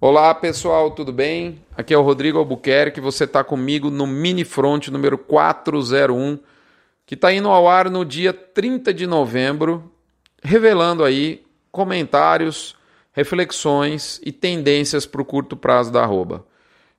[0.00, 1.60] Olá pessoal, tudo bem?
[1.76, 6.38] Aqui é o Rodrigo Albuquerque, você está comigo no Mini Front número 401,
[7.04, 9.92] que está indo ao ar no dia 30 de novembro,
[10.40, 12.76] revelando aí comentários,
[13.10, 16.46] reflexões e tendências para o curto prazo da arroba.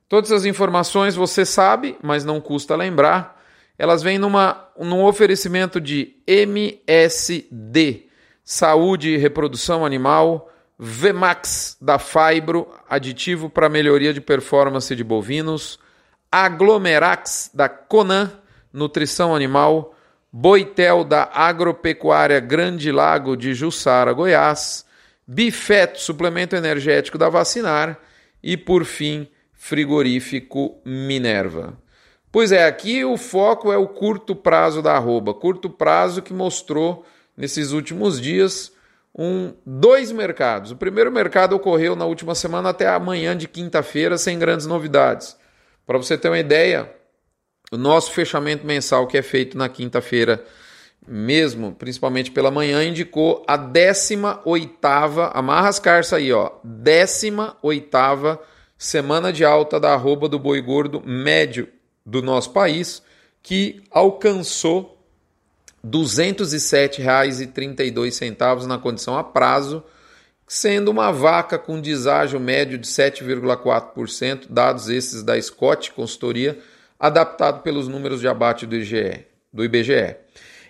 [0.06, 3.42] Todas as informações você sabe, mas não custa lembrar,
[3.78, 8.08] elas vêm numa, num oferecimento de MSD,
[8.44, 10.50] Saúde e Reprodução Animal,
[10.82, 15.78] Vmax da Fibro, aditivo para melhoria de performance de bovinos,
[16.32, 18.32] Aglomerax da Conan,
[18.72, 19.94] nutrição animal,
[20.32, 24.86] Boitel da Agropecuária Grande Lago de Jussara, Goiás,
[25.26, 27.98] Bifeto, suplemento energético da Vacinar.
[28.42, 31.76] E, por fim, frigorífico Minerva.
[32.32, 37.04] Pois é, aqui o foco é o curto prazo da arroba, curto prazo que mostrou
[37.36, 38.72] nesses últimos dias
[39.16, 40.70] um, dois mercados.
[40.70, 45.36] O primeiro mercado ocorreu na última semana até amanhã de quinta-feira, sem grandes novidades.
[45.86, 46.90] Para você ter uma ideia,
[47.72, 50.44] o nosso fechamento mensal, que é feito na quinta-feira
[51.06, 54.78] mesmo, principalmente pela manhã, indicou a 18
[55.32, 58.38] amarra as carças aí, ó, 18
[58.76, 61.68] semana de alta da arroba do boi gordo médio
[62.04, 63.02] do nosso país,
[63.42, 64.99] que alcançou
[65.82, 69.82] R$ 207,32 na condição a prazo,
[70.46, 76.58] sendo uma vaca com deságio médio de 7,4%, dados esses da Scott Consultoria,
[76.98, 80.16] adaptado pelos números de abate do, IGE, do IBGE.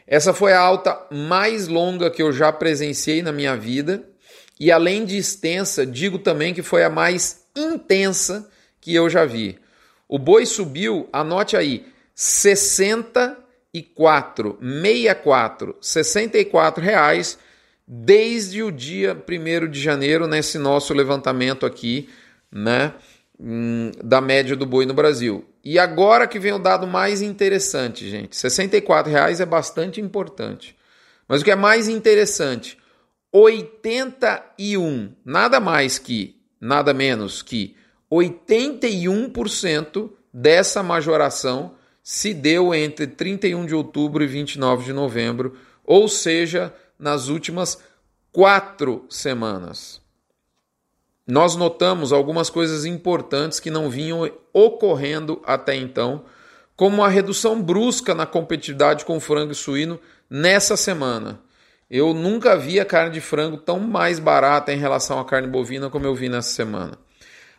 [0.07, 4.05] Essa foi a alta mais longa que eu já presenciei na minha vida
[4.61, 8.47] e além de extensa, digo também que foi a mais intensa
[8.81, 9.59] que eu já vi.
[10.07, 13.39] O boi subiu, anote aí, 60
[13.73, 17.39] e quatro, meia quatro, sessenta e quatro reais
[17.87, 22.09] desde o dia 1 de janeiro nesse nosso levantamento aqui,
[22.51, 22.95] né,
[23.39, 25.45] hum, da média do boi no Brasil.
[25.65, 30.77] E agora que vem o dado mais interessante, gente, 64 reais é bastante importante.
[31.29, 32.79] Mas o que é mais interessante,
[33.33, 37.77] 81, nada mais que, nada menos que
[38.11, 46.75] 81% dessa majoração se deu entre 31 de outubro e 29 de novembro, ou seja,
[46.99, 47.79] nas últimas
[48.33, 50.01] quatro semanas.
[51.27, 56.25] Nós notamos algumas coisas importantes que não vinham ocorrendo até então,
[56.75, 61.41] como a redução brusca na competitividade com frango e suíno nessa semana.
[61.91, 65.91] Eu nunca vi a carne de frango tão mais barata em relação à carne bovina
[65.91, 66.99] como eu vi nessa semana.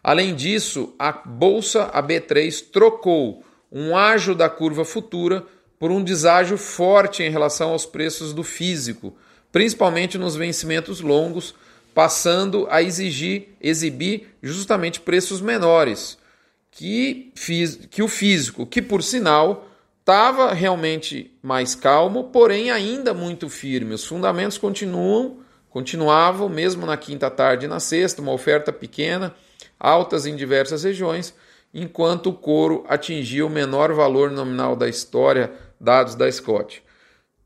[0.04, 5.46] Além disso, a bolsa a B3 trocou um ágio da curva futura
[5.80, 9.16] por um deságio forte em relação aos preços do físico,
[9.52, 11.56] principalmente nos vencimentos longos,
[11.94, 16.18] passando a exigir, exibir justamente preços menores
[16.70, 17.34] que,
[17.90, 19.68] que o físico, que por sinal
[20.00, 23.94] estava realmente mais calmo, porém ainda muito firme.
[23.94, 25.38] Os fundamentos continuam,
[25.70, 29.34] continuavam mesmo na quinta tarde e na sexta, uma oferta pequena,
[29.80, 31.34] altas em diversas regiões
[31.74, 36.84] enquanto o couro atingia o menor valor nominal da história, dados da Scott.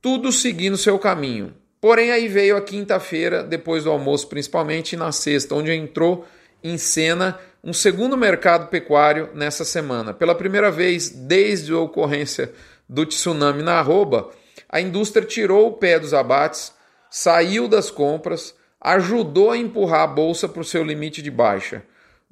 [0.01, 1.53] Tudo seguindo seu caminho.
[1.79, 6.25] Porém, aí veio a quinta-feira, depois do almoço, principalmente, na sexta, onde entrou
[6.63, 10.13] em cena um segundo mercado pecuário nessa semana.
[10.13, 12.51] Pela primeira vez desde a ocorrência
[12.87, 14.29] do tsunami na arroba,
[14.69, 16.73] a indústria tirou o pé dos abates,
[17.09, 21.83] saiu das compras, ajudou a empurrar a bolsa para o seu limite de baixa.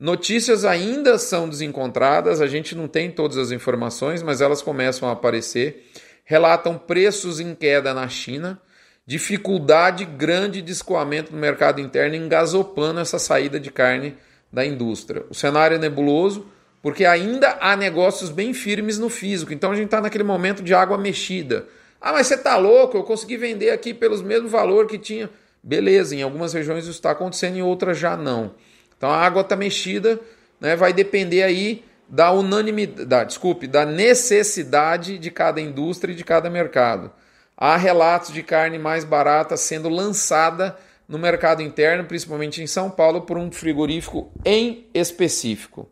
[0.03, 5.14] Notícias ainda são desencontradas, a gente não tem todas as informações, mas elas começam a
[5.14, 5.90] aparecer.
[6.25, 8.59] Relatam preços em queda na China,
[9.08, 14.18] dificuldade grande de escoamento no mercado interno, engasopando essa saída de carne
[14.52, 15.24] da indústria.
[15.30, 16.47] O cenário é nebuloso,
[16.81, 19.53] porque ainda há negócios bem firmes no físico.
[19.53, 21.66] Então a gente está naquele momento de água mexida.
[22.02, 22.97] Ah, mas você está louco?
[22.97, 25.30] Eu consegui vender aqui pelos mesmos valor que tinha.
[25.64, 28.53] Beleza, em algumas regiões isso está acontecendo, em outras já não.
[28.98, 30.20] Então a água está mexida,
[30.59, 36.50] né, vai depender aí da unanimidade, desculpe, da necessidade de cada indústria e de cada
[36.50, 37.12] mercado.
[37.58, 40.78] Há relatos de carne mais barata sendo lançada
[41.08, 45.90] no mercado interno, principalmente em São Paulo, por um frigorífico em específico.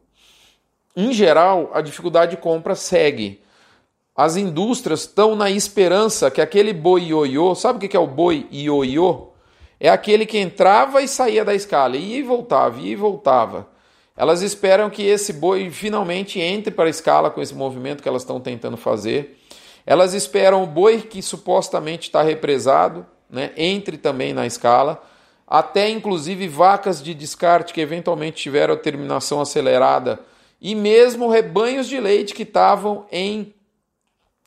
[0.95, 3.41] Em geral, a dificuldade de compra segue.
[4.15, 8.47] As indústrias estão na esperança que aquele boi ioiô, sabe o que é o boi
[8.51, 9.30] ioiô?
[9.83, 13.67] É aquele que entrava e saía da escala, ia e voltava, ia e voltava.
[14.15, 18.21] Elas esperam que esse boi finalmente entre para a escala com esse movimento que elas
[18.21, 19.39] estão tentando fazer.
[19.83, 25.01] Elas esperam o boi que supostamente está represado, né, entre também na escala.
[25.47, 30.19] até inclusive vacas de descarte que eventualmente tiveram terminação acelerada
[30.61, 33.51] e mesmo rebanhos de leite que estavam em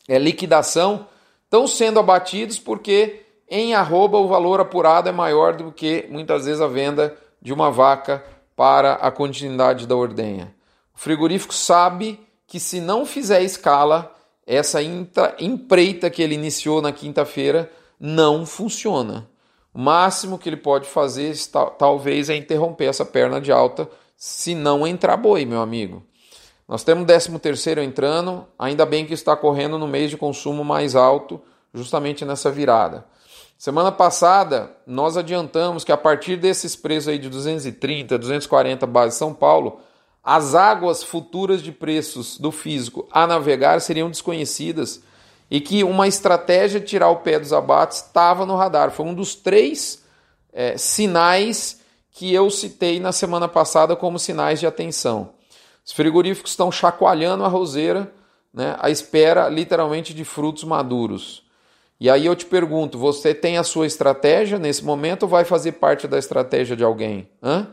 [0.07, 1.07] é, liquidação
[1.43, 6.61] estão sendo abatidos porque em arroba o valor apurado é maior do que muitas vezes
[6.61, 8.23] a venda de uma vaca
[8.55, 10.53] para a continuidade da ordenha.
[10.95, 14.15] O frigorífico sabe que se não fizer escala,
[14.47, 19.27] essa empreita que ele iniciou na quinta-feira não funciona.
[19.73, 21.35] O máximo que ele pode fazer
[21.77, 26.01] talvez é interromper essa perna de alta se não entrar boi, meu amigo.
[26.67, 30.63] Nós temos o 13 terceiro entrando, ainda bem que está correndo no mês de consumo
[30.63, 31.41] mais alto,
[31.73, 33.05] justamente nessa virada.
[33.57, 39.33] Semana passada, nós adiantamos que a partir desses preços aí de 230, 240 base São
[39.33, 39.79] Paulo,
[40.21, 45.01] as águas futuras de preços do físico a navegar seriam desconhecidas
[45.49, 48.91] e que uma estratégia de tirar o pé dos abates estava no radar.
[48.91, 50.03] Foi um dos três
[50.51, 51.79] é, sinais
[52.11, 55.29] que eu citei na semana passada como sinais de atenção.
[55.85, 58.11] Os frigoríficos estão chacoalhando a roseira
[58.53, 61.44] né, à espera, literalmente, de frutos maduros.
[61.99, 65.73] E aí eu te pergunto: você tem a sua estratégia nesse momento ou vai fazer
[65.73, 67.29] parte da estratégia de alguém?
[67.41, 67.67] Hã?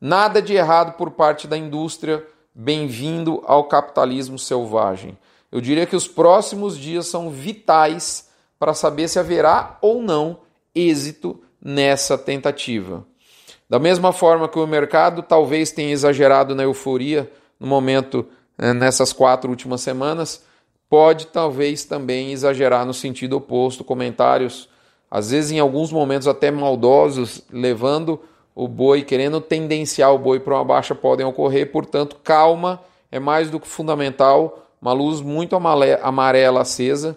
[0.00, 2.24] Nada de errado por parte da indústria.
[2.54, 5.16] Bem-vindo ao capitalismo selvagem.
[5.50, 8.28] Eu diria que os próximos dias são vitais
[8.58, 10.40] para saber se haverá ou não
[10.74, 13.04] êxito nessa tentativa.
[13.68, 17.30] Da mesma forma que o mercado talvez tenha exagerado na euforia
[17.60, 18.26] no momento
[18.56, 20.42] né, nessas quatro últimas semanas,
[20.88, 24.68] pode talvez também exagerar no sentido oposto, comentários
[25.10, 28.20] às vezes em alguns momentos até maldosos, levando
[28.54, 32.80] o boi, querendo tendenciar o boi para uma baixa podem ocorrer, portanto, calma
[33.10, 37.16] é mais do que fundamental uma luz muito amarela acesa.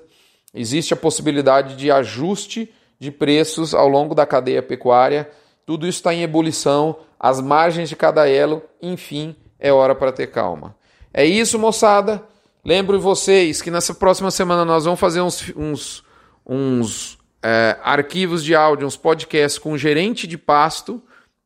[0.53, 5.29] Existe a possibilidade de ajuste de preços ao longo da cadeia pecuária.
[5.65, 10.27] Tudo isso está em ebulição, as margens de cada elo, enfim, é hora para ter
[10.27, 10.75] calma.
[11.13, 12.23] É isso, moçada.
[12.63, 16.03] Lembro vocês que nessa próxima semana nós vamos fazer uns, uns,
[16.45, 21.01] uns é, arquivos de áudio, uns podcasts com o gerente de pasto,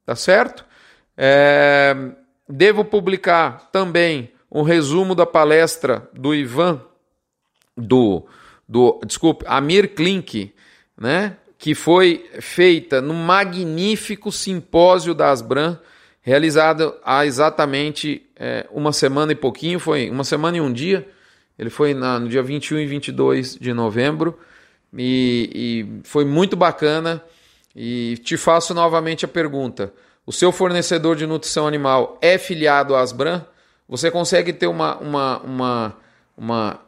[0.06, 0.66] tá certo?
[1.18, 1.96] É,
[2.50, 6.82] devo publicar também um resumo da palestra do Ivan,
[7.78, 8.26] do,
[8.68, 10.54] do desculpe, Amir Klink,
[10.98, 11.38] né?
[11.58, 15.80] que foi feita no magnífico simpósio da Asbran,
[16.26, 21.08] realizado há exatamente é, uma semana e pouquinho, foi uma semana e um dia,
[21.58, 24.40] ele foi na, no dia 21 e 22 de novembro,
[24.98, 27.22] e, e foi muito bacana,
[27.76, 29.94] e te faço novamente a pergunta,
[30.26, 33.46] o seu fornecedor de nutrição animal é filiado à Asbran?
[33.88, 35.98] Você consegue ter uma, uma, uma,
[36.36, 36.80] uma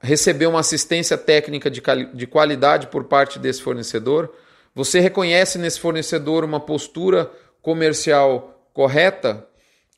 [0.00, 1.82] receber uma assistência técnica de,
[2.14, 4.32] de qualidade por parte desse fornecedor?
[4.72, 7.28] Você reconhece nesse fornecedor uma postura
[7.60, 9.48] comercial correta?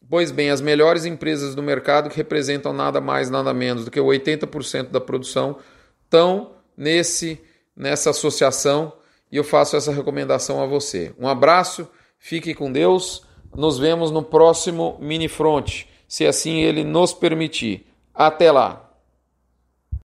[0.08, 3.98] Pois bem, as melhores empresas do mercado, que representam nada mais, nada menos do que
[3.98, 5.58] 80% da produção,
[6.04, 7.40] estão nesse,
[7.74, 8.92] nessa associação
[9.32, 11.12] e eu faço essa recomendação a você.
[11.18, 11.88] Um abraço,
[12.20, 17.86] fique com Deus, nos vemos no próximo Mini Front se assim ele nos permitir.
[18.14, 18.85] Até lá!